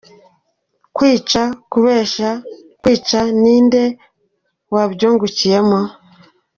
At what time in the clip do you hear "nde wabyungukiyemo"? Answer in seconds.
3.65-5.79